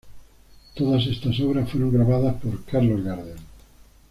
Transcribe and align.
Todas 0.73 1.05
estas 1.05 1.39
obras 1.41 1.69
fueron 1.69 1.91
grabadas 1.91 2.41
por 2.41 2.65
Carlos 2.65 3.03
Gardel. 3.03 3.37